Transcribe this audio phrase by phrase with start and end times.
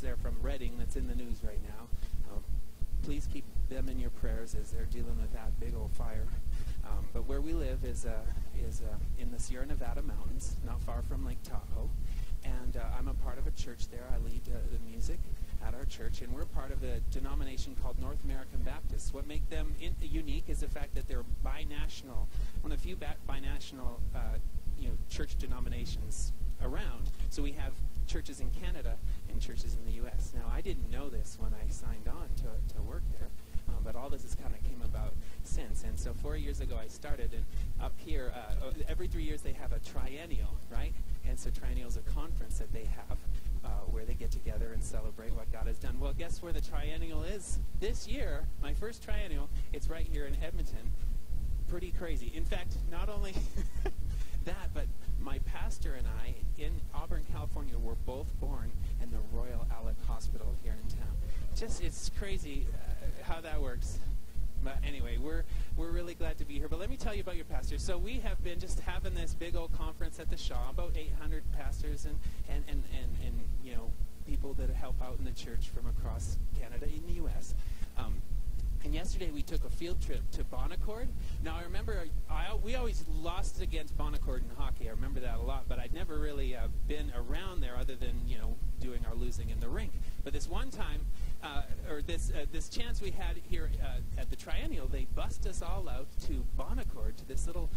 [0.00, 0.76] There from Redding.
[0.78, 1.88] That's in the news right now.
[2.32, 2.42] Um,
[3.02, 6.26] please keep them in your prayers as they're dealing with that big old fire.
[6.84, 8.20] Um, but where we live is uh,
[8.66, 11.90] is uh, in the Sierra Nevada mountains, not far from Lake Tahoe,
[12.44, 14.04] and uh, I'm a part of a church there.
[14.12, 15.18] I lead uh, the music
[15.66, 19.14] at our church, and we're part of a denomination called North American Baptists.
[19.14, 22.26] What makes them in, unique is the fact that they're binational,
[22.62, 24.18] one of the few ba- binational, uh,
[24.78, 26.32] you know, church denominations
[26.62, 27.10] around.
[27.30, 27.72] So we have
[28.06, 28.96] churches in Canada
[29.32, 30.32] and churches in the U.S.
[30.34, 33.28] Now, I didn't know this when I signed on to, to work there,
[33.68, 35.84] uh, but all this has kind of came about since.
[35.84, 37.44] And so four years ago, I started, and
[37.80, 40.92] up here, uh, every three years they have a triennial, right?
[41.26, 43.18] And so triennial is a conference that they have
[43.64, 45.98] uh, where they get together and celebrate what God has done.
[45.98, 48.46] Well, guess where the triennial is this year?
[48.62, 49.48] My first triennial.
[49.72, 50.92] It's right here in Edmonton.
[51.68, 52.32] Pretty crazy.
[52.34, 53.34] In fact, not only
[54.44, 54.86] that, but
[55.20, 58.70] my pastor and I in Auburn, California, were both born
[59.02, 61.14] in the Royal Alex Hospital here in town.
[61.56, 63.98] Just it's crazy uh, how that works.
[64.62, 65.44] But anyway, we're
[65.76, 66.68] we're really glad to be here.
[66.68, 67.78] But let me tell you about your pastor.
[67.78, 71.42] So we have been just having this big old conference at the Shaw, about 800
[71.52, 73.90] pastors and and and and, and you know
[74.26, 77.54] people that help out in the church from across Canada in the U.S.
[77.98, 78.22] Um,
[78.84, 81.08] and yesterday we took a field trip to Bon Accord.
[81.44, 84.88] Now I remember I, we always lost against Bon Accord in hockey.
[84.88, 88.20] I remember that a lot, but I'd never really uh, been around there other than
[88.26, 89.92] you know doing our losing in the rink.
[90.24, 91.00] But this one time,
[91.42, 95.46] uh, or this uh, this chance we had here uh, at the Triennial, they bust
[95.46, 97.70] us all out to Bon Accord to this little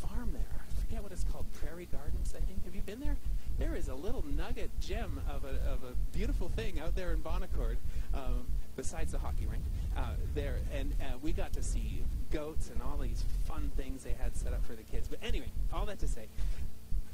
[0.00, 0.42] farm there.
[0.68, 2.64] I forget what it's called, Prairie Gardens, I think.
[2.64, 3.16] Have you been there?
[3.58, 7.20] There is a little nugget gem of a, of a beautiful thing out there in
[7.20, 7.78] Bon Accord,
[8.12, 9.62] um, besides the hockey rink
[9.96, 14.12] uh, there, and uh, we got to see goats and all these fun things they
[14.12, 15.06] had set up for the kids.
[15.06, 16.26] But anyway, all that to say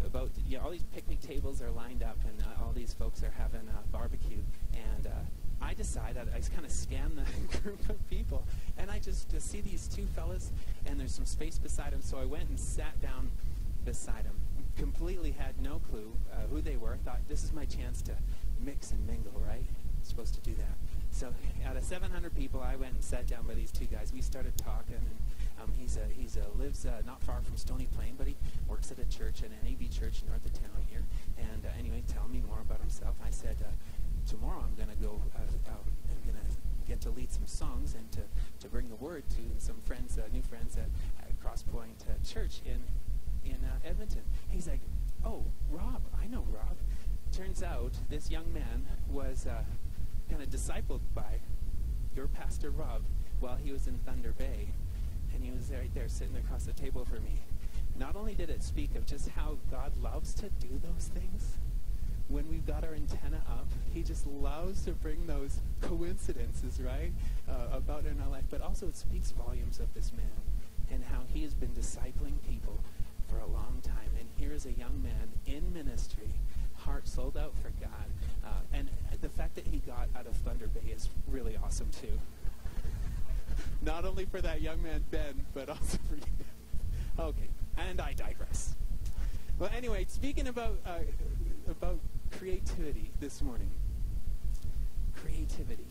[0.05, 3.23] about you know, all these picnic tables are lined up, and uh, all these folks
[3.23, 4.41] are having a barbecue,
[4.73, 5.11] and uh,
[5.61, 8.45] I decided I just kind of scanned the group of people,
[8.79, 10.53] and I just to see these two fellas,
[10.87, 13.31] and there's some space beside them, so I went and sat down
[13.85, 14.37] beside them.
[14.81, 16.97] Completely had no clue uh, who they were.
[17.05, 18.13] Thought this is my chance to
[18.65, 19.61] mix and mingle, right?
[19.61, 20.77] I'm supposed to do that.
[21.11, 21.35] So
[21.67, 24.11] out of 700 people, I went and sat down by these two guys.
[24.11, 25.19] We started talking, and
[25.63, 28.37] um, he's a, he's a, lives uh, not far from Stony Plain, but he
[28.69, 31.05] works at a church, an NAB church north of town here.
[31.37, 33.17] And uh, anyway, telling me more about himself.
[33.23, 33.69] I said, uh,
[34.27, 36.57] tomorrow I'm going to go, I'm going to
[36.89, 38.21] get to lead some songs and to,
[38.61, 40.89] to bring the word to some friends, uh, new friends at,
[41.21, 42.81] at Crosspoint uh, Church in,
[43.45, 44.23] in Edmonton.
[44.49, 44.81] He's like,
[45.25, 46.77] oh, Rob, I know Rob.
[47.33, 49.47] Turns out this young man was
[50.29, 51.41] kind of discipled by
[52.15, 53.03] your pastor Rob
[53.41, 54.69] while he was in Thunder Bay.
[55.35, 57.39] And he was right there sitting across the table for me.
[57.99, 61.57] Not only did it speak of just how God loves to do those things,
[62.29, 67.13] when we've got our antenna up, he just loves to bring those coincidences, right,
[67.49, 68.45] uh, about in our life.
[68.51, 70.27] But also it speaks volumes of this man
[70.93, 72.79] and how he has been discipling people
[73.31, 74.11] for a long time.
[74.19, 76.29] And here is a young man in ministry,
[76.75, 78.09] heart sold out for God.
[78.45, 78.91] Uh, and
[79.21, 82.19] the fact that he got out of Thunder Bay is really awesome, too.
[83.83, 86.23] Not only for that young man, Ben, but also for you.
[87.19, 88.75] Okay, and I digress.
[89.59, 91.01] Well, anyway, speaking about, uh,
[91.69, 91.99] about
[92.39, 93.71] creativity this morning.
[95.15, 95.91] Creativity.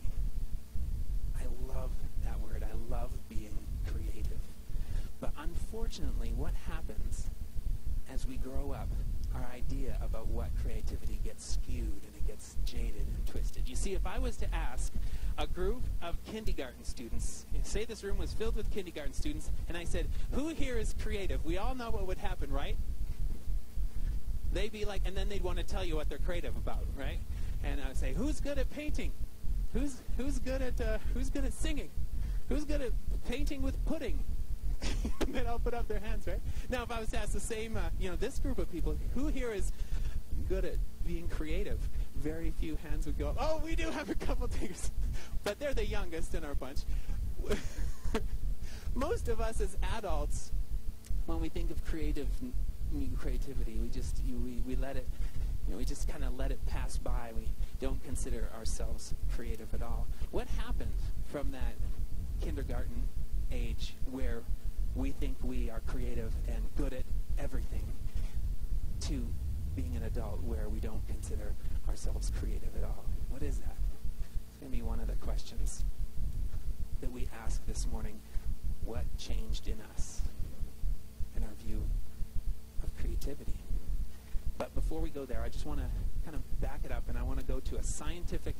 [1.36, 1.90] I love
[2.24, 2.64] that word.
[2.64, 3.10] I love.
[5.20, 7.30] But unfortunately, what happens
[8.12, 8.88] as we grow up
[9.34, 13.68] our idea about what creativity gets skewed and it gets jaded and twisted.
[13.68, 14.92] You see, if I was to ask
[15.38, 19.84] a group of kindergarten students, say this room was filled with kindergarten students, and I
[19.84, 21.44] said, Who here is creative?
[21.44, 22.76] We all know what would happen, right?
[24.52, 27.20] They'd be like, and then they'd want to tell you what they're creative about, right?
[27.62, 29.12] And I'd say, Who's good at painting?
[29.72, 31.90] Who's, who's, good, at, uh, who's good at singing?
[32.48, 32.90] Who's good at
[33.28, 34.18] painting with pudding?
[35.28, 36.40] Then I'll put up their hands, right?
[36.68, 38.96] Now, if I was to ask the same, uh, you know, this group of people,
[39.14, 39.72] who here is
[40.48, 41.78] good at being creative?
[42.16, 43.36] Very few hands would go up.
[43.38, 44.90] Oh, we do have a couple takers.
[45.44, 46.80] but they're the youngest in our bunch.
[48.94, 50.52] Most of us as adults,
[51.26, 52.28] when we think of creative
[53.18, 55.06] creativity, we just you, we, we let it,
[55.66, 57.30] you know, we just kind of let it pass by.
[57.36, 57.46] We
[57.80, 60.06] don't consider ourselves creative at all.
[60.32, 60.90] What happened
[61.26, 61.74] from that
[62.40, 63.08] kindergarten
[63.52, 64.42] age where
[64.94, 67.04] we think we are creative and good at
[67.38, 67.84] everything
[69.00, 69.26] to
[69.74, 71.54] being an adult where we don't consider
[71.88, 73.04] ourselves creative at all.
[73.28, 73.76] What is that?
[74.50, 75.84] It's going to be one of the questions
[77.00, 78.20] that we ask this morning.
[78.84, 80.22] What changed in us
[81.36, 81.82] in our view
[82.82, 83.58] of creativity?
[84.58, 85.86] But before we go there, I just want to
[86.24, 88.56] kind of back it up and I want to go to a scientific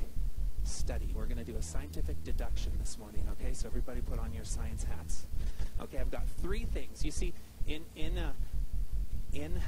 [0.65, 1.13] study.
[1.15, 3.53] We're going to do a scientific deduction this morning, okay?
[3.53, 5.27] So everybody put on your science hats.
[5.81, 7.05] Okay, I've got three things.
[7.05, 7.33] You see,
[7.67, 8.33] in in uh,
[9.33, 9.61] in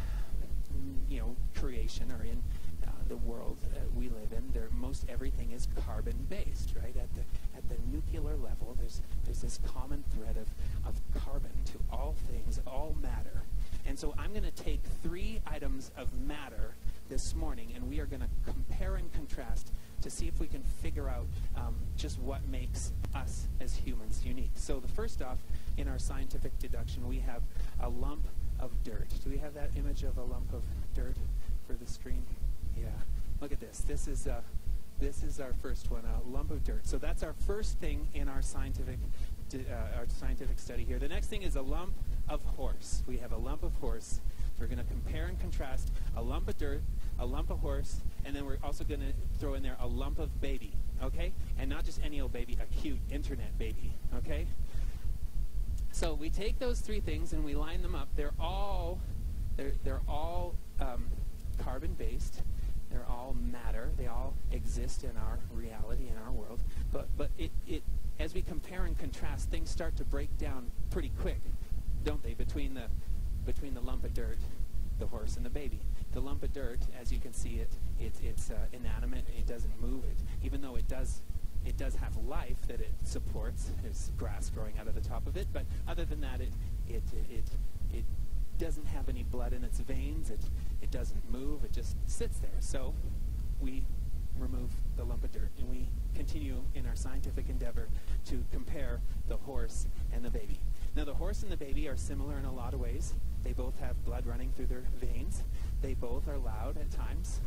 [1.08, 2.42] you know creation or in
[2.86, 6.96] uh, the world that we live in, there most everything is carbon based, right?
[6.96, 7.22] At the
[7.56, 10.48] at the nuclear level, there's there's this common thread of
[10.86, 13.42] of carbon to all things, all matter.
[13.84, 16.74] And so I'm going to take three items of matter
[17.08, 20.62] this morning, and we are going to compare and contrast to see if we can
[20.62, 21.26] figure out
[21.56, 24.50] um, just what makes us as humans unique.
[24.54, 25.38] So the first off,
[25.76, 27.42] in our scientific deduction, we have
[27.80, 28.26] a lump
[28.60, 29.08] of dirt.
[29.24, 30.62] Do we have that image of a lump of
[30.94, 31.16] dirt
[31.66, 32.22] for the screen?
[32.76, 32.86] Yeah.
[33.40, 33.80] Look at this.
[33.80, 34.40] This is uh,
[35.00, 36.86] this is our first one, a lump of dirt.
[36.86, 38.98] So that's our first thing in our scientific
[39.54, 40.98] uh, our scientific study here.
[40.98, 41.92] The next thing is a lump
[42.28, 43.02] of horse.
[43.06, 44.20] We have a lump of horse.
[44.58, 46.82] We're going to compare and contrast a lump of dirt,
[47.18, 50.18] a lump of horse, and then we're also going to throw in there a lump
[50.18, 50.72] of baby,
[51.02, 51.32] okay?
[51.58, 54.46] And not just any old baby, a cute internet baby, okay?
[55.92, 58.08] So we take those three things and we line them up.
[58.16, 58.98] They're all
[59.56, 61.04] they're, they're all um,
[61.58, 62.40] carbon based.
[62.90, 63.90] They're all matter.
[63.96, 66.60] They all exist in our reality in our world.
[66.92, 67.82] But but it, it
[68.18, 71.40] as we compare and contrast, things start to break down pretty quick,
[72.04, 72.34] don't they?
[72.34, 72.84] Between the
[73.46, 74.38] between the lump of dirt,
[74.98, 75.80] the horse, and the baby.
[76.12, 79.24] The lump of dirt, as you can see it, it it's uh, inanimate.
[79.36, 80.04] It doesn't move.
[80.04, 81.22] It even though it does
[81.64, 83.70] it does have life that it supports.
[83.82, 86.52] There's grass growing out of the top of it, but other than that, it
[86.88, 87.44] it it
[87.92, 88.04] it,
[88.58, 90.30] doesn't have any blood in its veins.
[90.30, 90.40] It
[90.82, 91.64] it doesn't move.
[91.64, 92.50] It just sits there.
[92.60, 92.94] So
[93.60, 93.82] we
[94.38, 97.88] remove the lump of dirt and we continue in our scientific endeavor
[98.26, 100.58] to compare the horse and the baby.
[100.94, 103.14] Now, the horse and the baby are similar in a lot of ways.
[103.44, 105.42] They both have blood running through their veins.
[105.82, 107.40] They both are loud at times.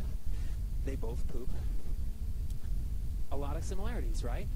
[0.85, 1.49] They both poop
[3.31, 4.47] a lot of similarities, right?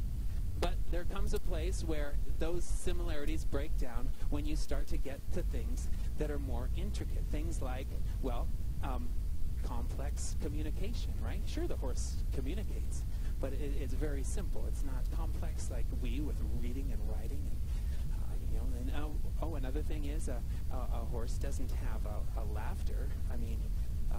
[0.59, 5.19] But there comes a place where those similarities break down when you start to get
[5.33, 5.87] to things
[6.17, 7.23] that are more intricate.
[7.31, 7.87] Things like,
[8.21, 8.47] well,
[8.83, 9.07] um,
[9.63, 11.41] complex communication, right?
[11.45, 13.03] Sure, the horse communicates,
[13.39, 14.65] but it, it's very simple.
[14.67, 17.39] It's not complex like we with reading and writing.
[17.39, 20.41] And, uh, you know, and oh, oh, another thing is a,
[20.71, 23.09] a, a horse doesn't have a, a laughter.
[23.31, 23.59] I mean,
[24.11, 24.17] uh,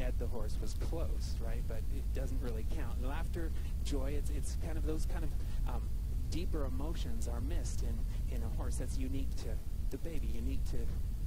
[0.00, 1.62] Ed the horse was close, right?
[1.68, 3.06] But it doesn't really count.
[3.06, 3.50] Laughter,
[3.84, 5.82] joy, it's, it's kind of those kind of um,
[6.30, 8.76] deeper emotions are missed in, in a horse.
[8.76, 9.48] That's unique to
[9.90, 10.78] the baby, unique to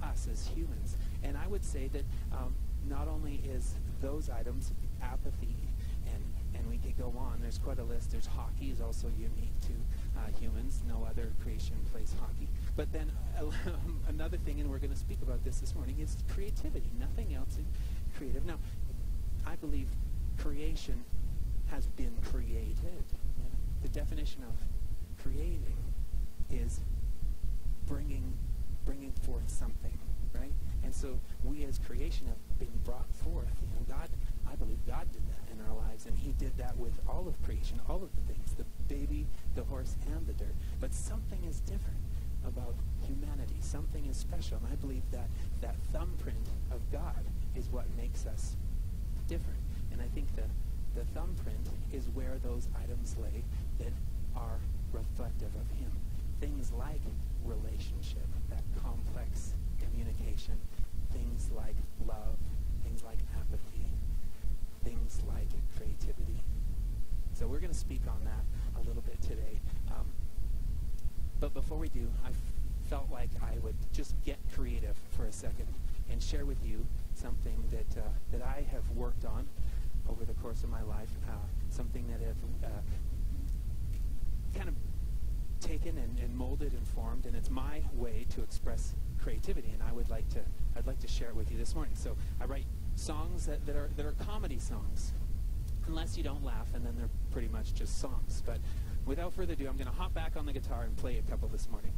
[0.06, 0.98] us as humans.
[1.24, 2.54] And I would say that um,
[2.88, 4.72] not only is those items
[5.02, 5.56] apathy,
[6.14, 6.24] and,
[6.56, 7.40] and we could go on.
[7.42, 8.12] There's quite a list.
[8.12, 9.74] There's hockey is also unique to
[10.18, 10.82] uh, humans.
[10.88, 12.48] No other creation plays hockey.
[12.76, 13.52] But then uh,
[14.10, 16.92] another thing, and we're going to speak about this this morning, is creativity.
[17.00, 17.66] Nothing else is
[18.18, 18.46] creative.
[18.46, 18.58] Now,
[19.46, 19.88] I believe
[20.38, 21.04] creation
[21.68, 23.04] has been created.
[23.82, 24.56] The definition of
[25.24, 25.78] creating
[26.52, 26.82] is
[27.86, 28.34] bringing
[28.86, 29.92] bringing forth something,
[30.34, 30.54] right?
[30.84, 33.52] And so we as creation have been brought forth.
[33.62, 34.08] You know, God,
[34.50, 37.80] I believe God did that our lives, and He did that with all of creation,
[37.90, 40.56] all of the things, the baby, the horse, and the dirt.
[40.80, 41.98] But something is different
[42.46, 43.58] about humanity.
[43.62, 45.28] Something is special, and I believe that
[45.62, 47.24] that thumbprint of God
[47.56, 48.56] is what makes us
[49.28, 49.60] different.
[49.92, 50.48] And I think the,
[50.96, 53.44] the thumbprint is where those items lay
[53.80, 53.94] that
[54.36, 54.60] are
[54.94, 55.92] reflective of him.
[56.40, 57.02] Things like
[57.44, 60.56] relationship, that complex communication,
[61.12, 61.76] things like
[62.08, 62.38] love
[64.88, 66.42] things like creativity.
[67.34, 69.60] So we're going to speak on that a little bit today.
[69.90, 70.06] Um,
[71.40, 72.30] but before we do, I
[72.90, 75.68] felt like I would just get creative for a second
[76.10, 79.46] and share with you something that, uh, that I have worked on
[80.10, 81.34] over the course of my life, uh,
[81.70, 82.70] something that I've uh,
[84.56, 84.76] kind of
[85.60, 89.92] taken and, and, molded and formed, and it's my way to express creativity, and I
[89.92, 90.40] would like to,
[90.78, 91.94] I'd like to share it with you this morning.
[91.96, 92.66] So I write
[92.98, 95.14] songs that, that are that are comedy songs,
[95.88, 98.44] unless you don't laugh, and then they're pretty much just songs.
[98.46, 98.58] But
[99.06, 101.48] without further ado, I'm going to hop back on the guitar and play a couple
[101.48, 101.94] this morning.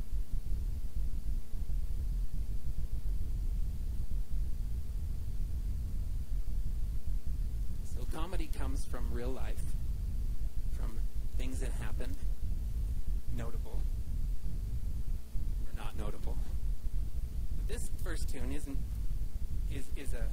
[7.84, 9.64] So comedy comes from real life,
[10.78, 11.00] from
[11.38, 12.16] things that happen,
[13.36, 13.82] notable
[15.66, 16.38] or not notable.
[17.56, 18.78] But this first tune isn't
[19.72, 20.26] is is a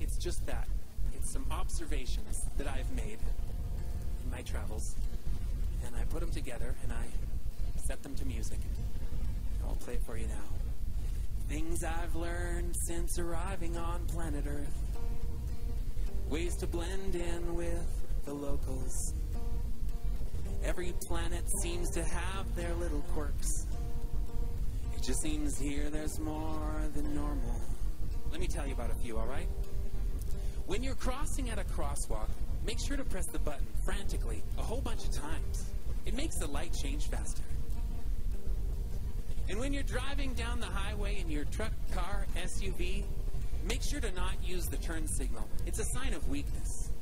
[0.00, 0.66] it's just that.
[1.14, 3.18] It's some observations that I've made
[4.24, 4.96] in my travels,
[5.86, 7.04] and I put them together and I
[7.86, 8.58] set them to music.
[9.66, 10.44] I'll play it for you now.
[11.48, 14.78] Things I've learned since arriving on planet Earth.
[16.28, 17.86] Ways to blend in with
[18.24, 19.14] the locals.
[20.62, 23.66] Every planet seems to have their little quirks.
[24.94, 27.60] It just seems here there's more than normal.
[28.30, 29.48] Let me tell you about a few, all right?
[30.70, 32.28] When you're crossing at a crosswalk,
[32.64, 35.64] make sure to press the button frantically a whole bunch of times.
[36.06, 37.42] It makes the light change faster.
[39.48, 43.02] And when you're driving down the highway in your truck, car, SUV,
[43.68, 45.48] make sure to not use the turn signal.
[45.66, 46.92] It's a sign of weakness,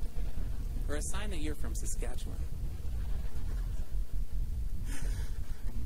[0.88, 2.38] or a sign that you're from Saskatchewan.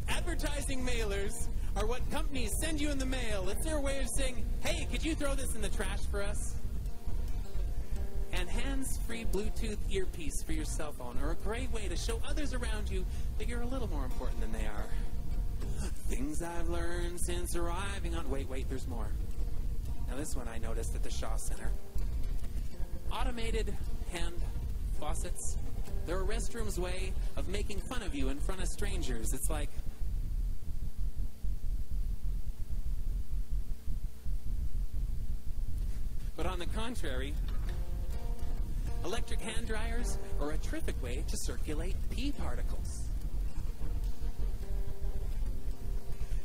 [0.08, 3.48] Advertising mailers are what companies send you in the mail.
[3.48, 6.54] It's their way of saying, hey, could you throw this in the trash for us?
[8.32, 12.20] And hands free Bluetooth earpiece for your cell phone are a great way to show
[12.26, 13.04] others around you
[13.38, 14.86] that you're a little more important than they are.
[16.08, 18.28] Things I've learned since arriving on.
[18.30, 19.08] Wait, wait, there's more.
[20.08, 21.70] Now, this one I noticed at the Shaw Center.
[23.10, 23.76] Automated
[24.12, 24.34] hand
[24.98, 25.56] faucets.
[26.06, 29.32] They're a restroom's way of making fun of you in front of strangers.
[29.32, 29.68] It's like,
[36.36, 37.34] But on the contrary,
[39.04, 43.08] electric hand dryers are a terrific way to circulate pee particles.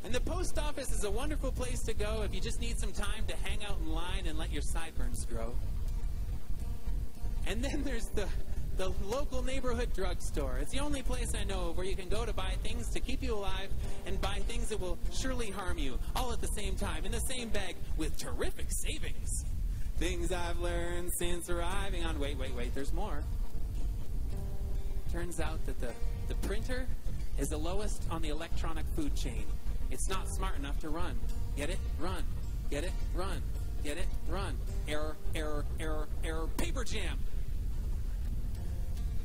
[0.04, 2.94] And the post office is a wonderful place to go if you just need some
[2.94, 5.54] time to hang out in line and let your sideburns grow.
[7.46, 8.26] And then there's the,
[8.78, 10.60] the local neighborhood drugstore.
[10.62, 13.02] It's the only place I know of where you can go to buy things to
[13.02, 13.70] keep you alive
[14.06, 17.20] and buy things that will surely harm you, all at the same time, in the
[17.20, 19.44] same bag, with terrific savings.
[19.98, 22.20] Things I've learned since arriving on.
[22.20, 23.24] Wait, wait, wait, there's more.
[25.12, 25.92] Turns out that the,
[26.28, 26.86] the printer
[27.40, 29.46] is the lowest on the electronic food chain.
[29.90, 31.18] It's not smart enough to run.
[31.56, 31.80] Get it?
[32.00, 32.24] Run.
[32.70, 32.92] Get it?
[33.16, 33.42] Run.
[33.84, 34.06] Get it?
[34.30, 34.56] Run.
[34.88, 36.48] Error, error, error, error.
[36.58, 37.18] Paper jam.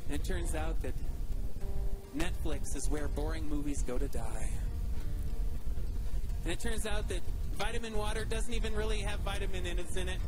[0.07, 0.93] And it turns out that
[2.17, 4.49] Netflix is where boring movies go to die.
[6.43, 7.21] And it turns out that
[7.57, 10.19] vitamin water doesn't even really have vitamin in it in it.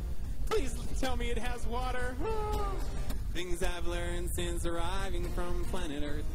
[0.49, 2.15] Please tell me it has water.
[3.33, 6.25] Things I've learned since arriving from planet Earth.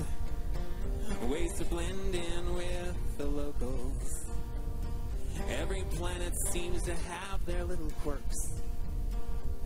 [1.28, 4.30] Ways to blend in with the locals.
[5.48, 8.36] Every planet seems to have their little quirks.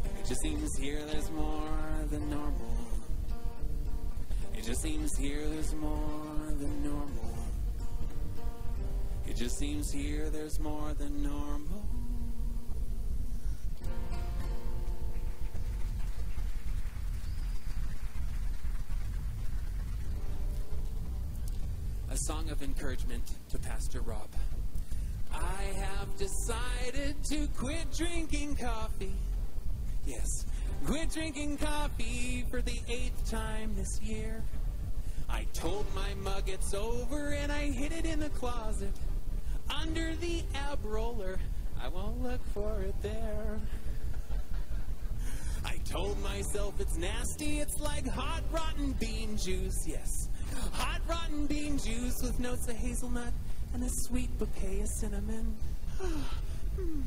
[0.05, 1.69] It just seems here there's more
[2.11, 2.77] than normal.
[4.55, 7.35] It just seems here there's more than normal.
[9.27, 12.04] It just seems here there's more than normal.
[22.65, 24.29] Encouragement to Pastor Rob.
[25.33, 29.15] I have decided to quit drinking coffee.
[30.07, 30.47] Yes,
[30.87, 34.43] quit drinking coffee for the eighth time this year.
[35.29, 38.93] I told my mug it's over and I hid it in the closet
[39.69, 41.37] under the ab roller.
[41.83, 43.61] I won't look for it there.
[45.67, 50.29] I told myself it's nasty, it's like hot rotten bean juice, yes.
[50.73, 53.33] Hot rotten bean juice with notes of hazelnut
[53.75, 55.57] and a sweet bouquet of cinnamon.
[56.77, 57.03] Hmm.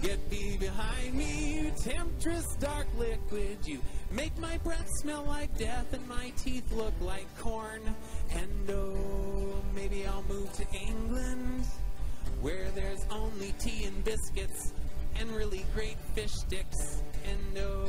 [0.00, 3.58] Get thee behind me, you temptress dark liquid.
[3.66, 7.82] You make my breath smell like death and my teeth look like corn.
[8.30, 11.66] And oh, maybe I'll move to England
[12.40, 14.72] where there's only tea and biscuits
[15.16, 17.02] and really great fish sticks.
[17.28, 17.88] And oh,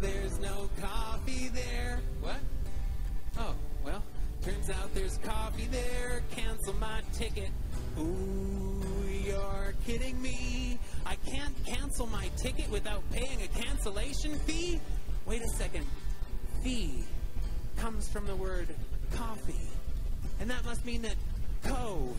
[0.00, 2.00] there's no coffee there.
[2.20, 2.38] What?
[3.38, 4.02] Oh, well,
[4.42, 6.22] turns out there's coffee there.
[6.34, 7.50] Cancel my ticket.
[7.98, 8.82] Ooh,
[9.24, 10.78] you're kidding me.
[11.04, 14.80] I can't cancel my ticket without paying a cancellation fee?
[15.26, 15.86] Wait a second.
[16.62, 17.04] Fee
[17.76, 18.68] comes from the word
[19.12, 19.68] coffee.
[20.40, 21.16] And that must mean that
[21.64, 22.14] co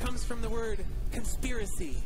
[0.00, 1.96] comes from the word conspiracy.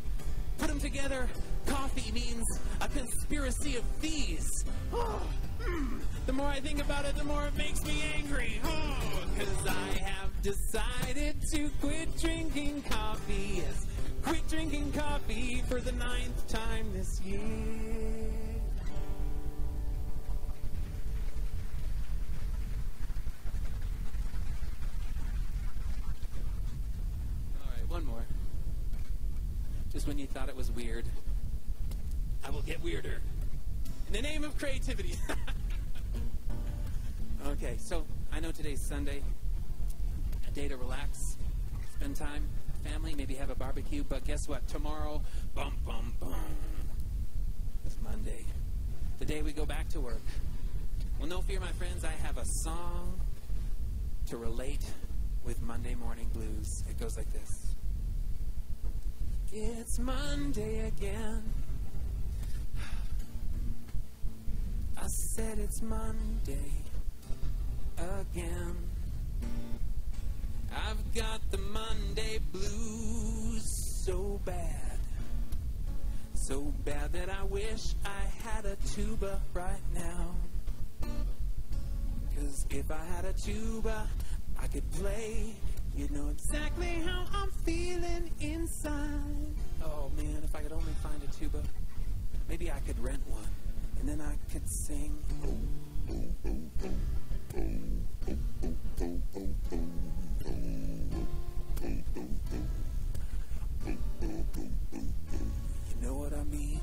[0.58, 1.28] Put them together,
[1.66, 2.44] coffee means
[2.80, 4.64] a conspiracy of thieves.
[4.92, 5.20] Oh,
[5.62, 8.60] mm, the more I think about it, the more it makes me angry.
[8.62, 13.62] Oh, because I have decided to quit drinking coffee.
[13.64, 13.86] Yes,
[14.22, 17.40] quit drinking coffee for the ninth time this year.
[27.58, 28.26] All right, one more.
[29.90, 31.06] Just when you thought it was weird,
[32.46, 33.22] I will get weirder.
[34.08, 35.14] In the name of creativity.
[37.52, 39.22] okay, so I know today's Sunday,
[40.46, 41.38] a day to relax,
[41.94, 42.46] spend time,
[42.84, 44.66] family, maybe have a barbecue, but guess what?
[44.68, 45.22] Tomorrow,
[45.54, 46.34] bum, bum, bum.
[47.86, 48.44] It's Monday,
[49.18, 50.20] the day we go back to work.
[51.18, 53.18] Well, no fear, my friends, I have a song
[54.26, 54.84] to relate
[55.42, 56.84] with Monday morning blues.
[56.90, 57.74] It goes like this.
[59.52, 61.42] It's Monday again.
[64.98, 66.87] I said it's Monday
[67.98, 68.76] again.
[70.72, 73.62] I've got the Monday blues
[74.04, 74.98] so bad.
[76.34, 80.34] So bad that I wish I had a tuba right now.
[82.36, 84.06] Cause if I had a tuba,
[84.60, 85.54] I could play.
[85.96, 89.54] You'd know exactly how I'm feeling inside.
[89.84, 91.62] Oh man, if I could only find a tuba,
[92.48, 93.50] maybe I could rent one
[93.98, 95.18] and then I could sing.
[97.58, 97.66] You
[106.02, 106.80] know what I mean?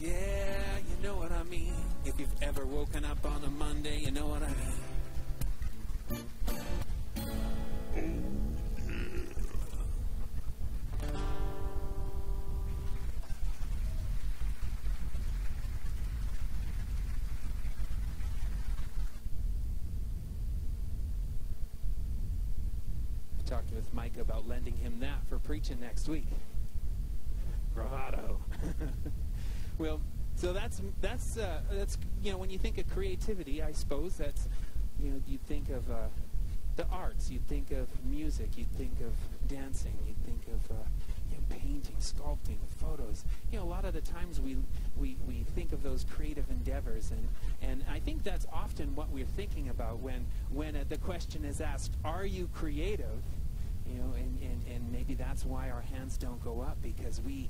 [0.00, 1.74] Yeah, you know what I mean.
[2.06, 4.85] If you've ever woken up on a Monday, you know what I mean.
[24.18, 26.26] About lending him that for preaching next week.
[27.74, 28.38] Bravado.
[29.78, 30.00] well,
[30.36, 34.48] so that's that's uh, that's you know when you think of creativity, I suppose that's
[35.00, 36.08] you know you think of uh,
[36.76, 39.12] the arts, you think of music, you think of
[39.48, 40.80] dancing, you think of uh,
[41.30, 43.24] you know, painting, sculpting, photos.
[43.50, 44.56] You know, a lot of the times we
[44.96, 47.28] we, we think of those creative endeavors, and
[47.62, 51.60] and I think that's often what we're thinking about when when uh, the question is
[51.60, 53.22] asked, "Are you creative?"
[53.90, 57.48] You know, and, and, and maybe that's why our hands don't go up because we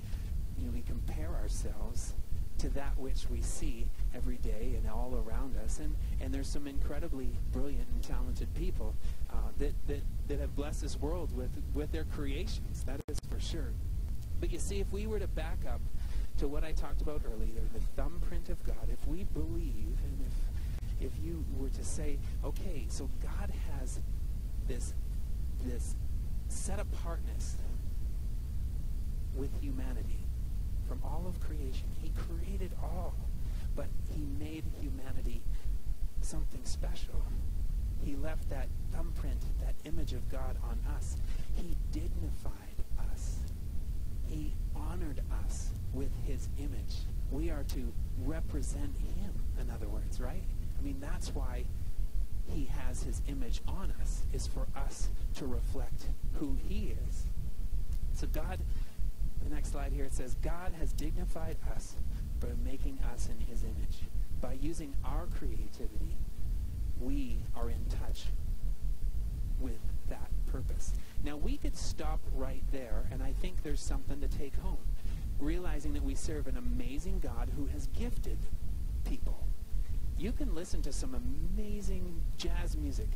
[0.58, 2.14] you know, we compare ourselves
[2.58, 5.78] to that which we see every day and all around us.
[5.78, 8.94] And, and there's some incredibly brilliant and talented people
[9.30, 12.82] uh, that, that, that have blessed this world with, with their creations.
[12.84, 13.72] That is for sure.
[14.40, 15.80] But you see, if we were to back up
[16.38, 21.06] to what I talked about earlier, the thumbprint of God, if we believe and if,
[21.06, 24.00] if you were to say, okay, so God has
[24.66, 24.94] this,
[25.64, 25.94] this
[26.48, 27.56] set apartness
[29.34, 30.24] with humanity
[30.88, 31.88] from all of creation.
[32.02, 33.14] He created all,
[33.74, 35.42] but he made humanity
[36.20, 37.22] something special.
[38.04, 41.16] He left that thumbprint, that image of God on us.
[41.56, 42.52] He dignified
[43.12, 43.36] us.
[44.26, 46.96] He honored us with his image.
[47.30, 47.92] We are to
[48.24, 50.42] represent him, in other words, right?
[50.78, 51.64] I mean, that's why
[52.48, 57.24] he has his image on us, is for us to reflect who he is.
[58.14, 58.58] So God
[59.48, 61.94] the next slide here, it says, God has dignified us
[62.40, 63.98] by making us in his image.
[64.40, 66.16] By using our creativity,
[67.00, 68.24] we are in touch
[69.60, 69.78] with
[70.08, 70.92] that purpose.
[71.24, 74.78] Now, we could stop right there, and I think there's something to take home.
[75.38, 78.38] Realizing that we serve an amazing God who has gifted
[79.04, 79.38] people.
[80.18, 83.08] You can listen to some amazing jazz music,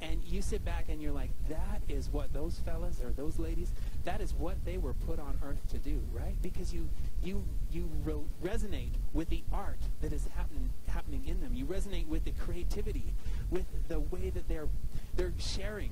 [0.00, 3.70] and you sit back and you're like, that is what those fellas or those ladies,
[4.04, 6.34] that is what they were put on earth to do, right?
[6.42, 6.88] Because you
[7.22, 11.54] you you re- resonate with the art that is happening happening in them.
[11.54, 13.14] You resonate with the creativity,
[13.50, 14.68] with the way that they're
[15.16, 15.90] they're sharing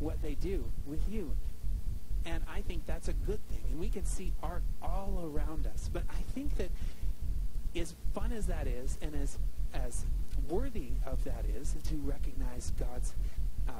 [0.00, 1.36] what they do with you.
[2.24, 3.62] And I think that's a good thing.
[3.70, 5.88] And we can see art all around us.
[5.92, 6.70] But I think that
[7.74, 9.38] as fun as that is, and as
[9.74, 10.04] as
[10.48, 13.14] worthy of that is, to recognize God's
[13.68, 13.72] uh,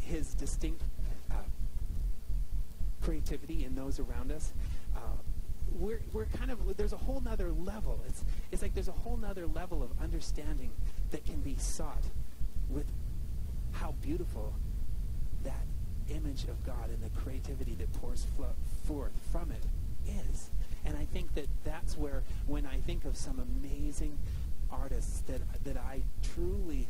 [0.00, 0.82] His distinct
[1.30, 1.34] uh,
[3.02, 4.52] creativity in those around us.
[4.96, 5.00] Uh,
[5.78, 8.00] we're, we're kind of there's a whole nother level.
[8.08, 10.70] It's it's like there's a whole nother level of understanding
[11.10, 12.04] that can be sought
[12.70, 12.86] with
[13.72, 14.54] how beautiful
[15.44, 15.66] that
[16.08, 18.26] image of God and the creativity that pours
[18.86, 19.64] forth from it
[20.30, 20.50] is.
[20.84, 24.16] And I think that that's where, when I think of some amazing
[24.70, 26.02] artists that that I
[26.34, 26.88] truly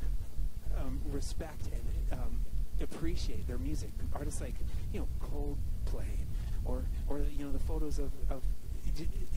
[0.76, 2.40] um, respect and um,
[2.80, 4.54] appreciate their music, artists like
[4.92, 6.26] you know Coldplay,
[6.64, 8.42] or or you know the photos of, of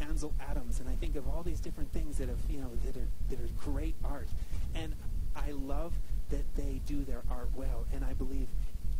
[0.01, 2.97] Ansel Adams, and I think of all these different things that have you know that
[2.97, 4.29] are that are great art,
[4.75, 4.93] and
[5.35, 5.93] I love
[6.29, 8.47] that they do their art well, and I believe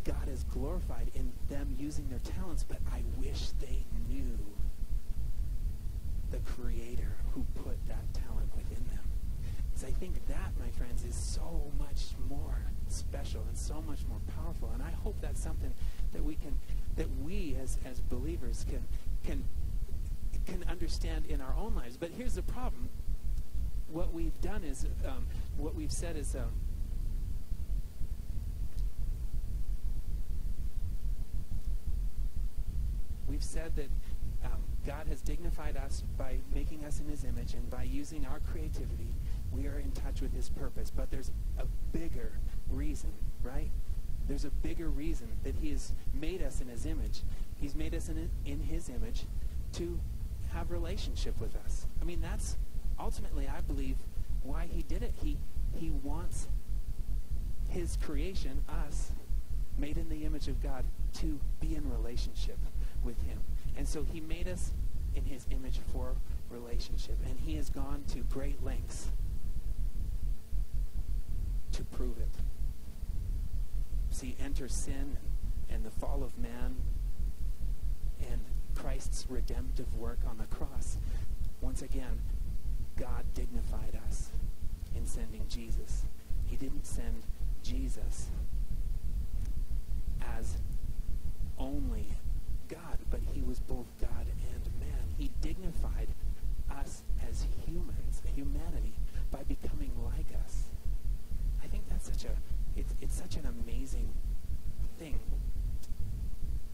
[0.04, 4.38] God is glorified in them using their talents, but I wish they knew
[6.32, 8.51] the Creator who put that talent.
[9.82, 14.20] Because I think that, my friends, is so much more special and so much more
[14.36, 15.74] powerful, and I hope that's something
[16.13, 16.60] that we can,
[16.98, 18.84] that we as as believers can
[19.24, 19.44] can
[20.46, 21.98] can understand in our own lives.
[21.98, 22.89] But here's the problem.
[23.91, 25.26] What we've done is, um,
[25.58, 26.52] what we've said is, um,
[33.28, 33.89] we've said that
[34.46, 38.39] um, God has dignified us by making us in his image, and by using our
[38.52, 39.15] creativity,
[39.52, 40.92] we are in touch with his purpose.
[40.96, 42.32] But there's a bigger
[42.70, 43.12] reason,
[43.44, 43.70] right?
[44.28, 47.22] There's a bigger reason that he has made us in his image.
[47.60, 49.26] He's made us in, in his image
[49.74, 50.00] to
[50.54, 51.86] have relationship with us.
[52.02, 52.58] I mean, that's
[53.00, 53.98] ultimately, I believe,
[54.44, 55.14] why he did it.
[55.22, 55.38] He,
[55.76, 56.48] he wants
[57.70, 59.12] his creation, us,
[59.78, 60.86] made in the image of God,
[61.16, 62.58] to be in relationship
[63.04, 63.40] with him.
[63.78, 64.72] And so he made us
[65.16, 66.16] in his image for
[66.50, 67.18] relationship.
[67.26, 69.08] And he has gone to great lengths
[71.74, 72.30] to prove it.
[74.10, 75.18] See, enter sin
[75.70, 76.76] and the fall of man
[78.30, 78.42] and
[78.76, 80.98] Christ's redemptive work on the cross.
[81.62, 82.20] Once again,
[82.98, 84.30] God dignified us
[84.96, 86.04] in sending Jesus.
[86.46, 87.24] He didn't send
[87.64, 88.28] Jesus
[90.38, 90.58] as
[91.58, 92.08] only
[92.68, 95.04] God, but he was both God and man.
[95.18, 96.08] He dignified
[96.70, 98.94] us as humans, humanity,
[99.32, 100.64] by becoming like us.
[102.04, 102.34] That's such a
[102.80, 104.08] it's, it's such an amazing
[104.98, 105.20] thing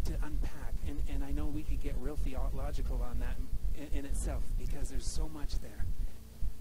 [0.06, 0.74] to unpack.
[0.88, 3.36] And, and I know we could get real theological on that
[3.76, 5.86] in, in itself because there's so much there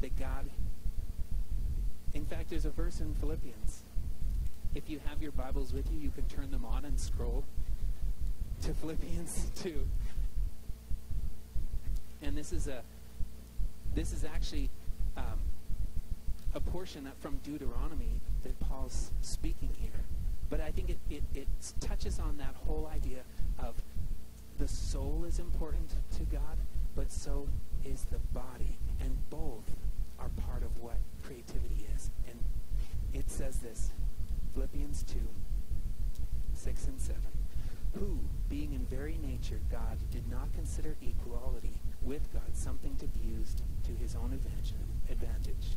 [0.00, 0.48] that God.
[2.14, 3.83] In fact, there's a verse in Philippians.
[4.74, 7.44] If you have your Bibles with you, you can turn them on and scroll
[8.62, 9.87] to Philippians 2.
[12.22, 12.83] And this is a
[13.94, 14.70] this is actually
[16.56, 20.06] a portion from Deuteronomy that Paul's speaking here.
[20.48, 21.48] But I think it, it, it
[21.80, 23.18] touches on that whole idea
[23.58, 23.74] of
[24.58, 26.56] the soul is important to God,
[26.94, 27.46] but so
[27.84, 28.78] is the body.
[29.00, 29.76] And both
[30.18, 32.10] are part of what creativity is.
[32.26, 32.38] And
[33.12, 33.90] it says this
[34.54, 35.18] Philippians 2
[36.54, 37.20] 6 and 7.
[37.98, 43.20] Who, being in very nature God, did not consider equality with God something to be
[43.28, 44.32] used to his own
[45.10, 45.76] advantage.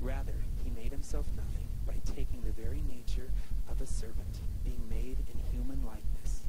[0.00, 0.34] Rather,
[0.64, 3.30] he made himself nothing by taking the very nature
[3.70, 6.42] of a servant, being made in human likeness.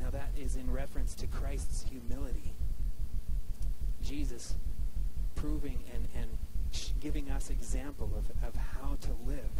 [0.00, 2.52] Now, that is in reference to Christ's humility.
[4.02, 4.54] Jesus
[5.34, 6.38] proving and, and
[7.00, 9.50] giving us example of, of how to live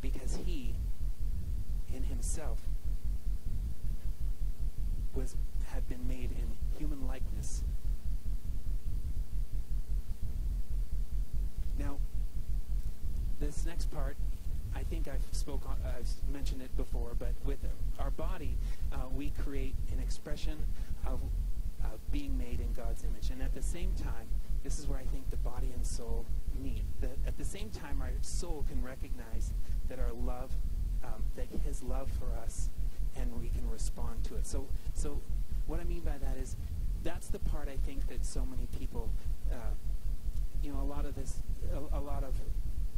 [0.00, 0.74] because he,
[1.94, 2.58] in himself,
[5.14, 7.62] was had been made in human likeness.
[11.78, 11.98] Now,
[13.62, 14.16] this next part,
[14.74, 17.58] I think I've spoke on, I've mentioned it before, but with
[17.98, 18.56] our body,
[18.92, 20.58] uh, we create an expression
[21.06, 21.20] of
[21.84, 24.26] uh, being made in God's image, and at the same time,
[24.64, 26.24] this is where I think the body and soul
[26.60, 26.82] meet.
[27.00, 29.52] That at the same time, our soul can recognize
[29.88, 30.50] that our love,
[31.04, 32.68] um, that His love for us,
[33.16, 34.46] and we can respond to it.
[34.46, 35.20] So, so
[35.66, 36.56] what I mean by that is,
[37.04, 39.10] that's the part I think that so many people,
[39.52, 39.74] uh,
[40.62, 41.42] you know, a lot of this,
[41.74, 42.34] a, a lot of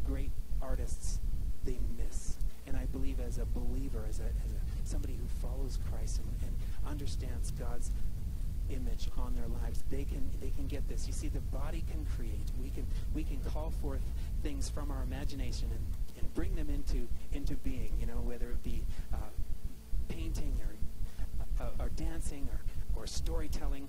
[0.05, 0.31] great
[0.65, 1.21] artists,
[1.65, 2.37] they miss.
[2.67, 6.29] And I believe as a believer, as a, as a somebody who follows Christ and,
[6.49, 7.91] and understands God's
[8.71, 11.07] image on their lives, they can they can get this.
[11.07, 12.51] You see, the body can create.
[12.63, 14.03] We can we can call forth
[14.43, 15.85] things from our imagination and,
[16.19, 17.93] and bring them into into being.
[18.01, 19.17] You know, whether it be uh,
[20.09, 23.89] painting or uh, or dancing or or storytelling.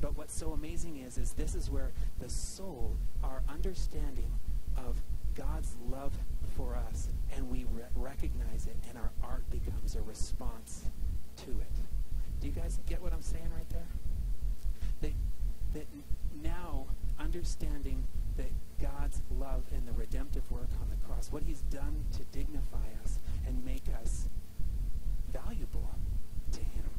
[0.00, 4.30] But what's so amazing is, is this is where the soul, our understanding
[4.76, 4.96] of
[5.38, 6.12] God's love
[6.56, 10.86] for us, and we re- recognize it, and our art becomes a response
[11.44, 11.76] to it.
[12.40, 13.86] Do you guys get what I'm saying right there?
[15.00, 15.12] That,
[15.74, 15.86] that
[16.42, 16.86] now,
[17.20, 18.02] understanding
[18.36, 18.50] that
[18.82, 23.18] God's love and the redemptive work on the cross, what he's done to dignify us
[23.46, 24.28] and make us
[25.32, 25.90] valuable
[26.52, 26.90] to him,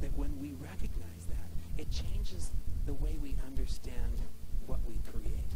[0.00, 2.50] that when we recognize that, it changes
[2.86, 4.22] the way we understand
[4.66, 5.50] what we create.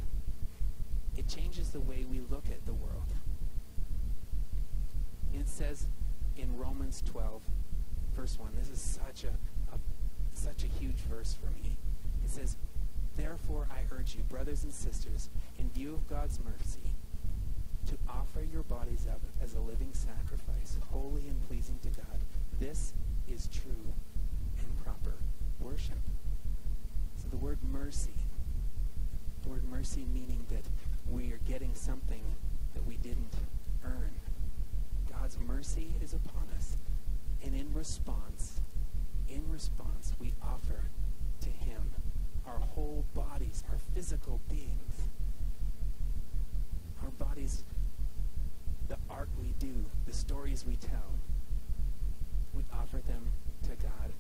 [1.19, 3.13] It changes the way we look at the world.
[5.33, 5.87] And it says
[6.37, 7.43] in Romans 12,
[8.15, 9.35] verse 1, this is such a,
[9.75, 9.79] a
[10.33, 11.77] such a huge verse for me.
[12.25, 12.57] It says,
[13.17, 15.29] Therefore I urge you, brothers and sisters,
[15.59, 16.95] in view of God's mercy,
[17.89, 22.21] to offer your bodies up as a living sacrifice, holy and pleasing to God.
[22.61, 22.93] This
[23.29, 23.93] is true
[24.57, 25.15] and proper
[25.59, 25.99] worship.
[27.17, 28.15] So the word mercy,
[29.43, 30.63] the word mercy meaning that
[31.11, 32.23] we are getting something
[32.75, 33.35] that we didn't
[33.85, 34.15] earn.
[35.11, 36.77] God's mercy is upon us.
[37.43, 38.61] And in response,
[39.29, 40.85] in response, we offer
[41.41, 41.93] to him
[42.47, 45.09] our whole bodies, our physical beings.
[47.03, 47.65] Our bodies,
[48.89, 51.15] the art we do, the stories we tell,
[52.55, 53.33] we offer them
[53.65, 54.13] to God.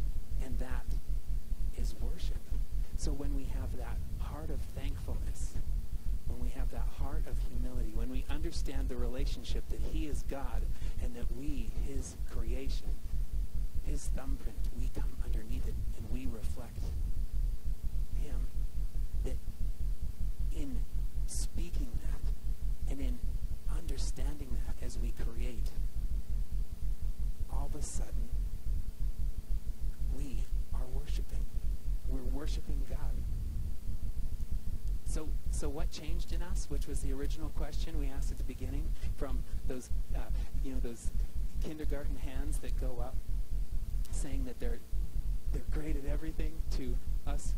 [0.44, 0.86] And that
[1.76, 2.36] is worship.
[2.96, 5.54] So when we have that heart of thankfulness,
[6.38, 10.22] when we have that heart of humility, when we understand the relationship that He is
[10.30, 10.62] God
[11.02, 12.90] and that we, His creation,
[13.84, 16.84] His thumbprint, we come underneath it and we reflect
[18.22, 18.46] Him,
[19.24, 19.36] that
[20.52, 20.78] in
[21.26, 23.18] speaking that and in
[23.76, 25.70] understanding that as we create,
[27.52, 28.28] all of a sudden,
[30.16, 31.44] we are worshiping.
[32.08, 33.07] We're worshiping God.
[35.18, 36.66] So, so what changed in us?
[36.70, 40.20] Which was the original question we asked at the beginning, from those, uh,
[40.62, 41.10] you know, those
[41.60, 43.16] kindergarten hands that go up,
[44.12, 44.78] saying that they're
[45.50, 46.94] they're great at everything, to
[47.26, 47.54] us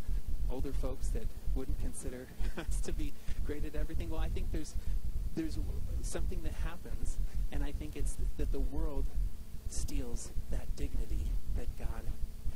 [0.51, 3.12] older folks that wouldn't consider us to be
[3.44, 4.09] great at everything.
[4.09, 4.75] Well, I think there's
[5.37, 5.59] there's
[6.01, 7.18] something that happens,
[7.53, 9.05] and I think it's that the world
[9.68, 11.27] steals that dignity
[11.59, 12.05] that God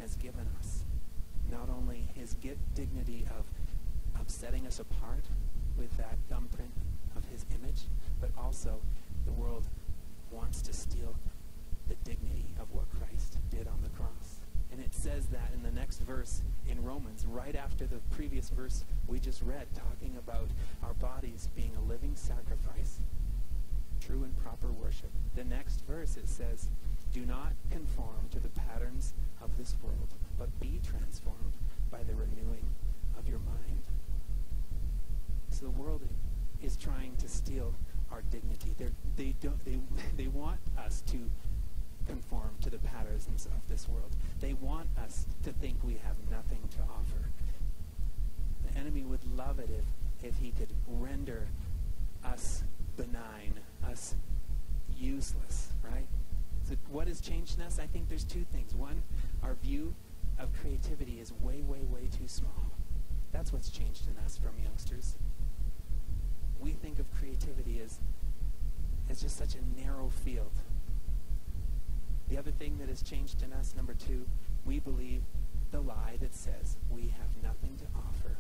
[0.01, 0.87] has given us.
[1.51, 2.35] Not only his
[2.75, 3.45] dignity of,
[4.25, 5.25] of setting us apart
[5.77, 6.71] with that thumbprint
[7.15, 7.83] of his image,
[8.21, 8.81] but also
[9.27, 9.67] the world
[10.31, 11.15] wants to steal
[11.89, 14.41] the dignity of what Christ did on the cross.
[14.73, 18.85] And it says that in the next verse in Romans, right after the previous verse
[19.07, 20.49] we just read, talking about
[20.83, 23.01] our bodies being a living sacrifice,
[24.01, 25.11] true and proper worship.
[25.37, 26.69] The next verse it says,
[27.13, 30.09] Do not conform to the patterns of this world,
[30.39, 31.55] but be transformed
[31.91, 32.65] by the renewing
[33.19, 33.83] of your mind.
[35.55, 36.03] So the world
[36.61, 37.73] is trying to steal
[38.11, 38.75] our dignity.
[38.77, 39.65] They're, they don't.
[39.65, 39.79] They
[40.17, 41.31] they want us to
[42.09, 44.11] conform to the patterns of this world.
[44.41, 47.31] They want us to think we have nothing to offer.
[48.67, 51.47] The enemy would love it if if he could render
[52.25, 52.65] us
[52.97, 53.55] benign,
[53.89, 54.17] us
[54.99, 56.09] useless, right?
[56.69, 57.79] So what has changed in us?
[57.79, 58.75] I think there's two things.
[58.75, 59.05] One,
[59.45, 59.95] our view
[60.37, 62.73] of creativity is way, way, way too small.
[63.33, 65.17] That's what's changed in us from youngsters.
[66.61, 67.99] We think of creativity as,
[69.11, 70.53] as just such a narrow field.
[72.29, 74.27] The other thing that has changed in us, number two,
[74.65, 75.23] we believe
[75.71, 78.39] the lie that says we have nothing to offer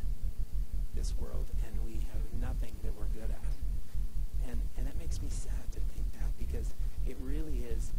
[0.94, 4.50] this world and we have nothing that we're good at.
[4.50, 6.74] And, and that makes me sad to think that because
[7.06, 7.92] it really is,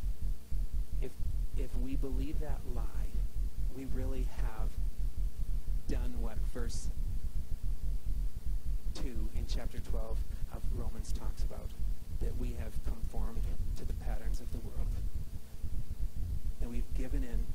[1.01, 1.12] if,
[1.58, 2.84] if we believe that lie,
[3.75, 4.69] we really have
[5.88, 6.89] done what verse
[8.95, 10.17] 2 in chapter 12
[10.53, 11.69] of Romans talks about
[12.21, 13.43] that we have conformed
[13.75, 14.88] to the patterns of the world.
[16.62, 17.45] And we've given in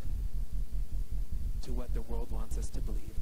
[1.63, 3.17] to what the world wants us to believe.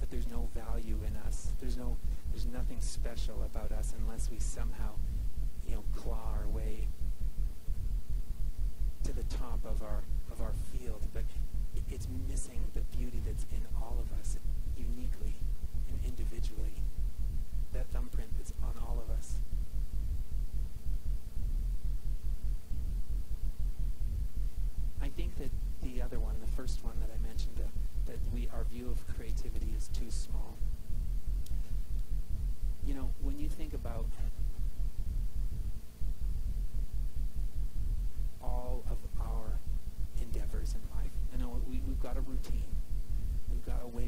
[0.00, 1.52] That there's no value in us.
[1.60, 1.96] There's no
[2.30, 4.92] there's nothing special about us unless we somehow,
[5.66, 6.86] you know, claw our way
[9.04, 11.02] to the top of our of our field.
[11.12, 11.24] But
[11.90, 14.38] it's missing the beauty that's in all of us
[14.76, 15.34] uniquely
[16.06, 16.82] individually.
[17.72, 19.34] That thumbprint that's on all of us.
[25.02, 25.50] I think that
[25.82, 27.68] the other one, the first one that I mentioned, uh,
[28.06, 30.56] that we our view of creativity is too small.
[32.86, 34.06] You know, when you think about
[38.42, 39.58] all of our
[40.22, 42.70] endeavors in life, I know we, we've got a routine.
[43.50, 44.06] We've got a way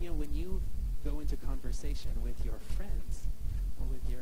[0.11, 0.61] know, when you
[1.05, 3.27] go into conversation with your friends
[3.79, 4.21] or with your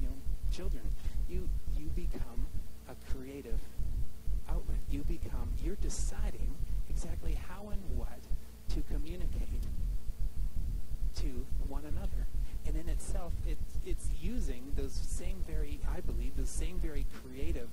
[0.00, 0.14] you know
[0.52, 0.82] children,
[1.28, 2.46] you you become
[2.88, 3.60] a creative
[4.48, 4.78] outlet.
[4.90, 6.54] You become you're deciding
[6.88, 8.20] exactly how and what
[8.70, 9.64] to communicate
[11.16, 12.26] to one another.
[12.66, 17.68] And in itself, it's, it's using those same very, I believe, those same very creative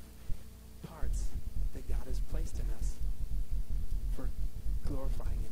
[0.87, 1.25] parts
[1.73, 2.95] that God has placed in us
[4.15, 4.29] for
[4.85, 5.44] glorifying.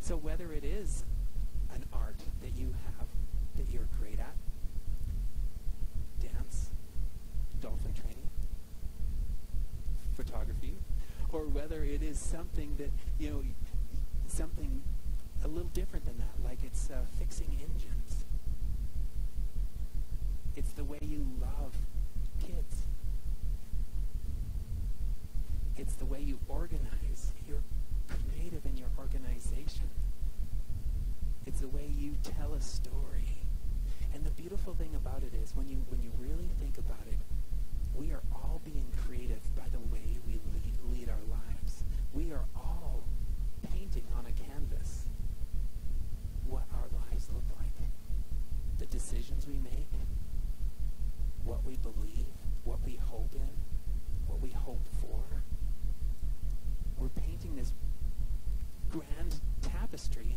[0.00, 1.04] So whether it is
[1.74, 3.06] an art that you have
[3.56, 4.34] that you're great at,
[6.20, 6.70] dance,
[7.60, 8.28] dolphin training,
[10.16, 10.74] photography,
[11.32, 13.42] or whether it is something that, you know,
[14.26, 14.82] something
[15.44, 18.24] a little different than that, like it's uh, fixing engines.
[20.56, 21.74] It's the way you love
[22.40, 22.82] kids.
[25.76, 27.09] It's the way you organize.
[29.20, 29.88] Organization.
[31.46, 33.38] It's the way you tell a story.
[34.14, 37.18] And the beautiful thing about it is when you when you really think about it,
[37.94, 41.84] we are all being creative by the way we lead, lead our lives.
[42.12, 43.02] We are all
[43.72, 45.06] painting on a canvas
[46.46, 47.88] what our lives look like.
[48.78, 49.92] The decisions we make,
[51.44, 52.26] what we believe,
[52.64, 53.50] what we hope in,
[54.26, 55.42] what we hope for.
[56.98, 57.72] We're painting this
[58.90, 60.36] grand tapestry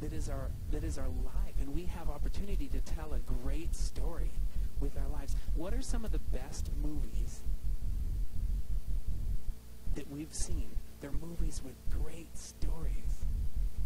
[0.00, 4.30] that our that is our life and we have opportunity to tell a great story
[4.80, 5.36] with our lives.
[5.54, 7.40] What are some of the best movies
[9.94, 10.70] that we've seen?
[11.00, 13.24] They're movies with great stories.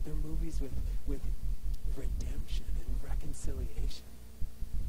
[0.05, 0.72] They're movies with,
[1.07, 1.20] with
[1.96, 4.05] redemption and reconciliation.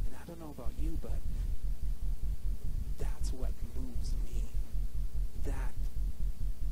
[0.07, 1.19] And I don't know about you, but
[2.97, 4.43] that's what moves me.
[5.43, 5.73] That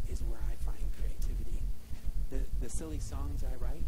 [0.10, 1.64] is where I find creativity.
[2.30, 3.84] The, the silly songs I write,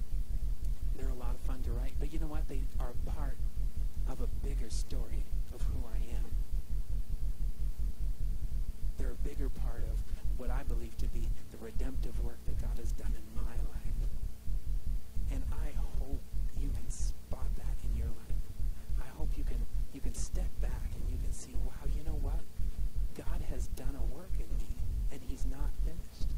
[0.97, 1.93] they're a lot of fun to write.
[1.99, 2.47] But you know what?
[2.47, 3.37] They are part
[4.09, 6.25] of a bigger story of who I am.
[8.97, 9.99] They're a bigger part of
[10.37, 14.09] what I believe to be the redemptive work that God has done in my life.
[15.31, 16.21] And I hope
[16.59, 18.43] you can spot that in your life.
[19.01, 22.17] I hope you can you can step back and you can see, wow, you know
[22.21, 22.41] what?
[23.15, 24.75] God has done a work in me
[25.11, 26.33] and he's not finished.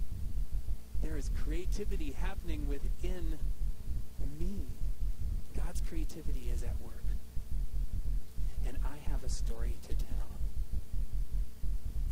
[1.02, 3.38] There is creativity happening within
[4.40, 4.68] me.
[5.56, 7.04] God's creativity is at work.
[8.68, 10.28] And I have a story to tell.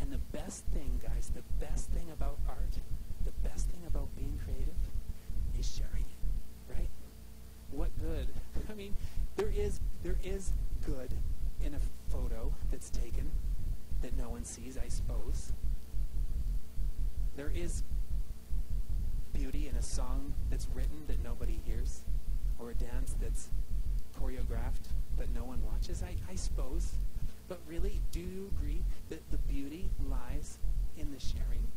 [0.02, 2.78] And the best thing, guys, the best thing about art,
[3.26, 4.76] the best thing about being creative
[5.58, 6.90] is sharing it, right?
[7.72, 8.28] What good?
[8.70, 8.96] I mean,
[9.36, 10.52] there is there is
[10.86, 11.14] good
[11.64, 11.80] in a
[12.12, 13.32] photo that's taken
[14.02, 15.54] that no one sees, I suppose.
[17.36, 17.84] There is
[19.44, 22.04] beauty in a song that's written that nobody hears,
[22.60, 23.50] or a dance that's
[24.18, 26.94] choreographed but no one watches, I, I suppose.
[27.50, 30.60] But really, do you agree that the beauty lies
[30.98, 31.68] in the sharing?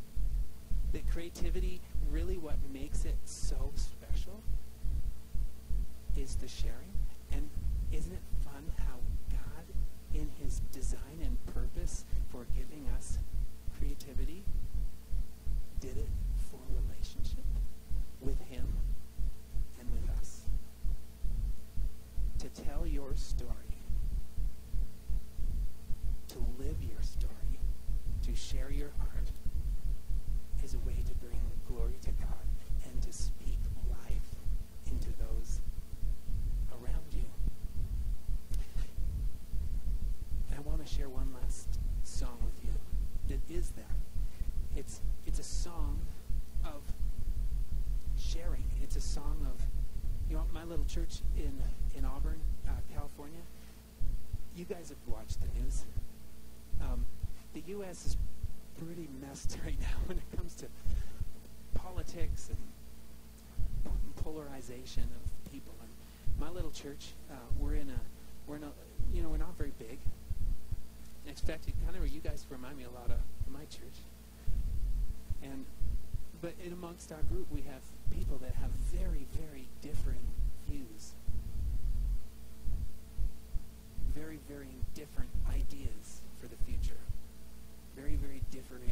[0.92, 4.40] That creativity, really what makes it so special,
[6.16, 6.94] is the sharing?
[7.32, 7.50] And
[7.90, 8.98] isn't it fun how
[9.32, 9.64] God,
[10.14, 13.18] in his design and purpose for giving us
[13.76, 14.44] creativity,
[15.80, 16.08] did it
[16.48, 17.45] for relationship
[18.20, 18.66] with him
[19.80, 20.42] and with us?
[22.38, 23.66] To tell your story
[26.28, 27.60] to live your story,
[28.22, 29.30] to share your heart,
[30.62, 32.46] is a way to bring glory to God
[32.84, 33.58] and to speak
[33.88, 34.34] life
[34.90, 35.60] into those
[36.72, 37.24] around you.
[40.56, 42.72] I want to share one last song with you
[43.28, 43.84] that is that.
[44.74, 46.00] It's, it's a song
[46.64, 46.82] of
[48.18, 48.64] sharing.
[48.82, 49.62] It's a song of,
[50.28, 51.52] you know, my little church in,
[51.96, 53.40] in Auburn, uh, California,
[54.56, 55.84] you guys have watched the news.
[56.80, 57.04] Um,
[57.54, 58.06] the U.S.
[58.06, 58.16] is
[58.78, 60.66] pretty messed right now when it comes to
[61.74, 62.58] politics and
[64.16, 65.74] polarization of people.
[65.80, 65.90] And
[66.40, 68.00] my little church, uh, we're in a,
[68.46, 68.72] we're in a,
[69.12, 69.98] you know, we're not very big.
[71.26, 73.18] In fact, it kind of you guys remind me a lot of
[73.52, 73.98] my church.
[75.42, 75.64] And,
[76.40, 77.82] but in amongst our group, we have
[78.16, 80.20] people that have very, very different
[80.70, 81.14] views.
[84.14, 87.00] Very, very different ideas for the future.
[87.94, 88.84] Very, very different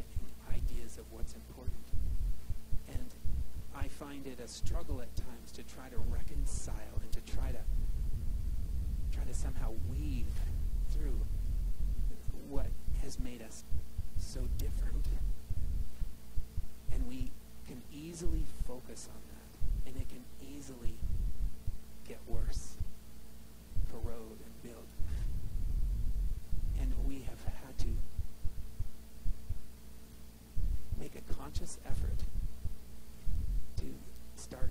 [0.50, 1.74] ideas of what's important.
[2.88, 3.14] And
[3.76, 7.58] I find it a struggle at times to try to reconcile and to try to
[9.12, 10.26] try to somehow weave
[10.90, 11.20] through
[12.48, 12.66] what
[13.02, 13.64] has made us
[14.18, 15.06] so different.
[16.92, 17.30] And we
[17.66, 19.88] can easily focus on that.
[19.90, 20.96] And it can the
[22.06, 22.76] get worse,
[23.90, 24.86] corrode and build.
[26.80, 27.88] And we have had to
[30.98, 32.24] make a conscious effort
[33.76, 33.86] to
[34.36, 34.70] start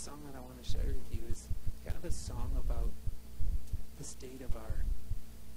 [0.00, 1.46] song that I want to share with you is
[1.84, 2.88] kind of a song about
[3.98, 4.84] the state of our,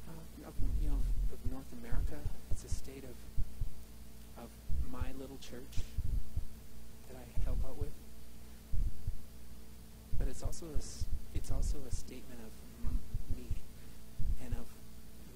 [0.10, 0.44] uh, you
[0.90, 1.00] know,
[1.32, 2.20] of North America.
[2.52, 4.50] It's a state of of
[4.92, 5.88] my little church
[7.08, 7.94] that I help out with.
[10.20, 10.84] But it's also a,
[11.38, 12.52] it's also a statement of
[12.90, 13.00] m-
[13.34, 13.48] me
[14.44, 14.68] and of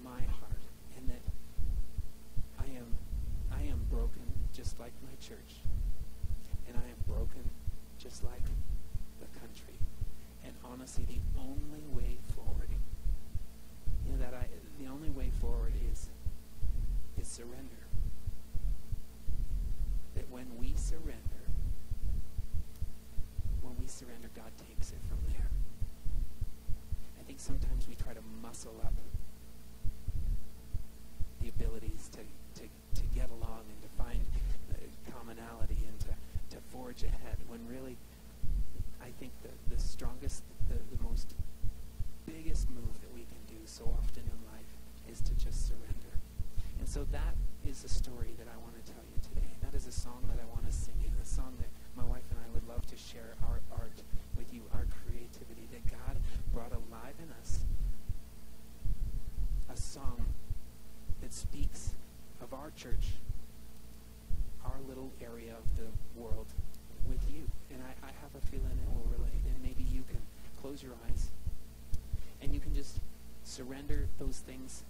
[0.04, 0.60] my heart,
[0.98, 1.24] and that
[2.60, 2.92] I am
[3.50, 5.64] I am broken just like my church,
[6.68, 7.48] and I am broken
[7.98, 8.44] just like
[9.20, 9.74] the country.
[10.44, 12.70] And honestly, the only way forward,
[14.06, 14.46] you know, that I
[14.82, 16.08] the only way forward is
[17.20, 17.82] is surrender.
[20.14, 21.42] That when we surrender,
[23.62, 25.48] when we surrender, God takes it from there.
[27.18, 28.94] I think sometimes we try to muscle up
[31.40, 32.22] the abilities to,
[32.60, 34.20] to, to get along and to find
[34.72, 34.76] uh,
[35.12, 36.12] commonality and to,
[36.50, 37.96] to forge ahead when really
[39.02, 41.34] I think the, the strongest, the, the most
[42.26, 44.70] biggest move that we can do so often in life
[45.10, 46.14] is to just surrender.
[46.78, 47.34] And so that
[47.66, 49.48] is the story that I want to tell you today.
[49.62, 52.38] That is a song that I want to sing a song that my wife and
[52.38, 54.02] I would love to share our art
[54.48, 56.16] with you, our creativity that God
[56.52, 57.60] brought alive in us.
[59.70, 60.24] A song
[61.20, 61.94] that speaks
[62.40, 63.14] of our church,
[64.64, 66.46] our little area of the world
[67.08, 67.44] with you.
[67.70, 69.42] And I, I have a feeling it will relate.
[69.46, 70.20] And maybe you can
[70.60, 71.30] close your eyes
[72.40, 73.00] and you can just
[73.42, 74.84] surrender those things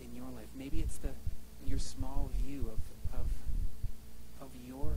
[0.00, 0.48] in your life.
[0.56, 1.10] Maybe it's the
[1.66, 3.26] your small view of, of,
[4.40, 4.92] of your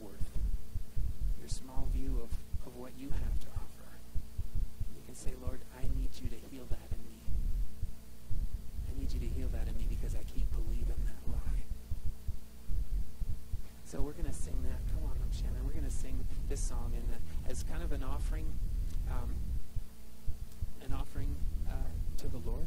[0.00, 0.38] worth,
[1.40, 2.30] your small view of,
[2.66, 3.90] of what you have to offer.
[4.94, 7.20] You can say, Lord, I need you to heal that in me.
[8.88, 11.64] I need you to heal that in me because I keep believing that lie.
[13.84, 14.80] So we're going to sing that.
[14.94, 15.66] Come on Shannon.
[15.66, 17.04] We're going to sing this song and
[17.50, 18.46] as kind of an offering,
[19.10, 19.34] um,
[20.84, 21.34] an offering
[21.68, 21.72] uh,
[22.18, 22.66] to the Lord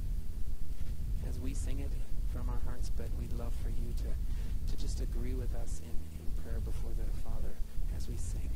[1.27, 1.91] as we sing it
[2.33, 2.91] from our hearts.
[2.95, 6.91] But we'd love for you to, to just agree with us in, in prayer before
[6.91, 7.55] the Father
[7.95, 8.49] as we sing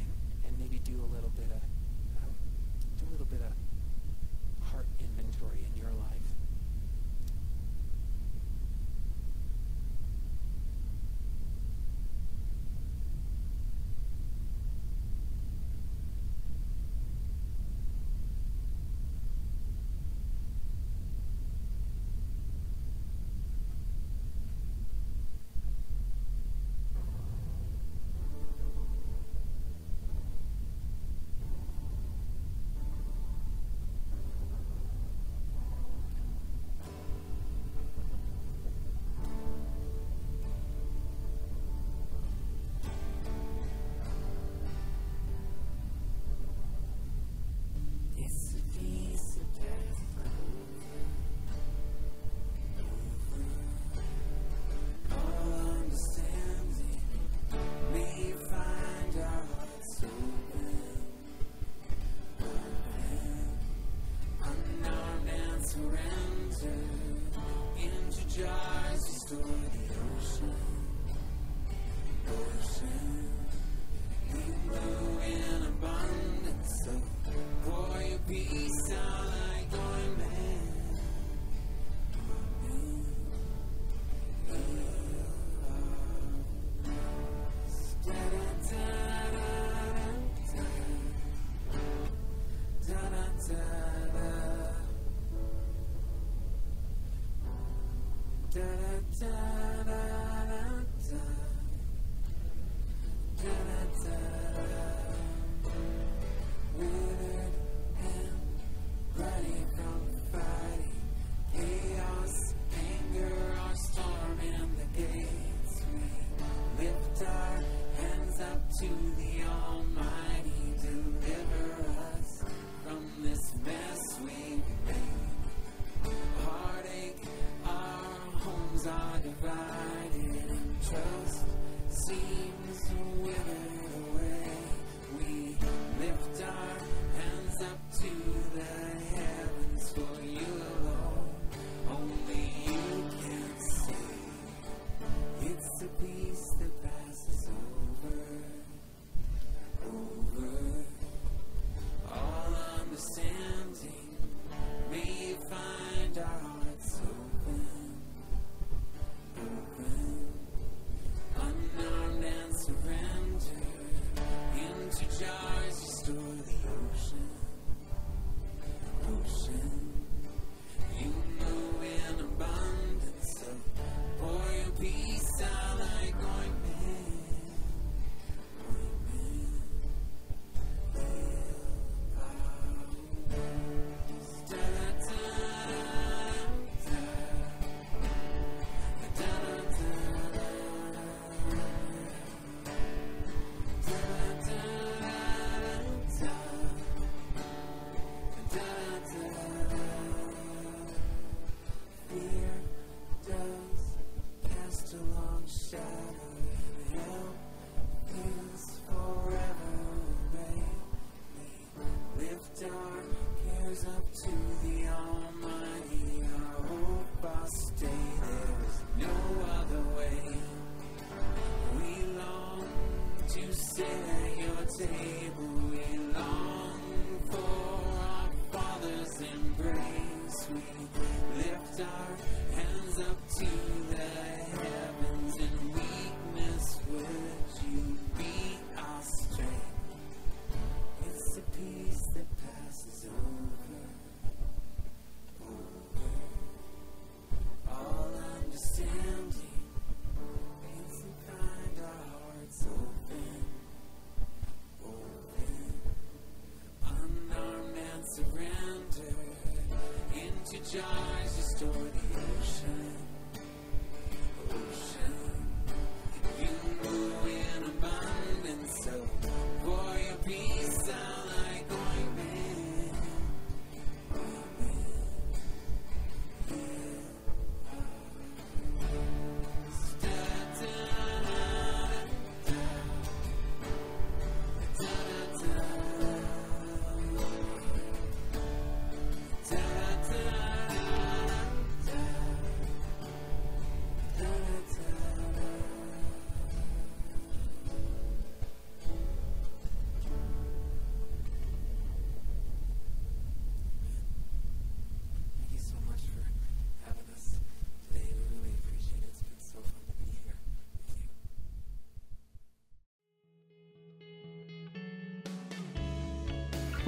[0.46, 1.62] and, maybe do a little bit of
[2.24, 2.36] um,
[2.98, 3.54] do a little bit of
[4.72, 6.21] heart inventory in your life.